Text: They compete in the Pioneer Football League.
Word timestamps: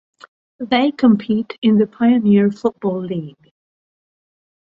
They 0.59 0.89
compete 0.91 1.59
in 1.61 1.77
the 1.77 1.85
Pioneer 1.85 2.49
Football 2.49 3.03
League. 3.05 3.53